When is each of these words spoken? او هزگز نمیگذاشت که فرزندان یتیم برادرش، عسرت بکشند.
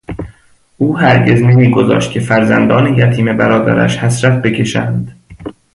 او 0.77 0.97
هزگز 0.97 1.41
نمیگذاشت 1.41 2.11
که 2.11 2.19
فرزندان 2.19 2.95
یتیم 2.97 3.37
برادرش، 3.37 3.97
عسرت 3.97 4.41
بکشند. 4.41 5.15